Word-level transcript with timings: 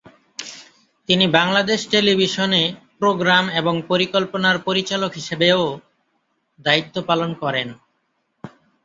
তিনি 1.09 1.25
বাংলাদেশ 1.37 1.79
টেলিভিশনে 1.89 2.63
প্রোগ্রাম 2.99 3.45
এবং 3.51 3.75
পরিকল্পনার 3.87 4.57
পরিচালক 4.59 5.11
হিসাবেও 5.13 5.61
দায়িত্ব 6.59 6.95
পালন 7.09 7.29
করেন। 7.33 7.67